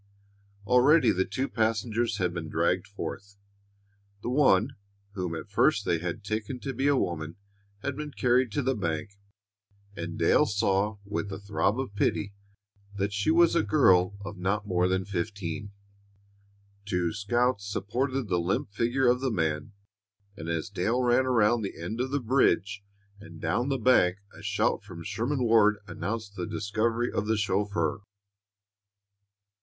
Already 0.65 1.11
the 1.11 1.25
two 1.25 1.47
passengers 1.47 2.17
had 2.17 2.33
been 2.33 2.49
dragged 2.49 2.87
forth. 2.87 3.37
The 4.23 4.31
one 4.31 4.75
whom 5.11 5.35
at 5.35 5.51
first 5.51 5.85
they 5.85 5.99
had 5.99 6.23
taken 6.23 6.59
to 6.61 6.73
be 6.73 6.87
a 6.87 6.97
woman 6.97 7.35
had 7.83 7.95
been 7.95 8.09
carried 8.11 8.51
to 8.53 8.63
the 8.63 8.73
bank, 8.73 9.11
and 9.95 10.17
Dale 10.17 10.47
saw, 10.47 10.97
with 11.05 11.31
a 11.31 11.37
throb 11.39 11.79
of 11.79 11.93
pity, 11.93 12.33
that 12.95 13.13
she 13.13 13.29
was 13.29 13.53
a 13.53 13.61
girl 13.61 14.17
of 14.25 14.37
not 14.39 14.65
more 14.65 14.87
than 14.87 15.05
fifteen. 15.05 15.71
Two 16.83 17.13
scouts 17.13 17.67
supported 17.71 18.27
the 18.27 18.39
limp 18.39 18.71
figure 18.71 19.05
of 19.07 19.21
the 19.21 19.29
man, 19.29 19.73
and 20.35 20.49
as 20.49 20.67
Dale 20.71 21.03
ran 21.03 21.27
around 21.27 21.61
the 21.61 21.79
end 21.79 22.01
of 22.01 22.09
the 22.09 22.19
bridge 22.19 22.83
and 23.19 23.39
down 23.39 23.69
the 23.69 23.77
bank 23.77 24.17
a 24.33 24.41
shout 24.41 24.83
from 24.83 25.03
Sherman 25.03 25.43
Ward 25.43 25.77
announced 25.85 26.35
the 26.35 26.47
discovery 26.47 27.11
of 27.11 27.27
the 27.27 27.37
chauffeur. 27.37 28.01